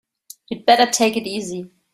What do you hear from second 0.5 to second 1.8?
better take it easy.